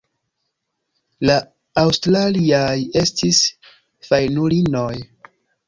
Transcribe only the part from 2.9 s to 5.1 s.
estis fajnulinoj.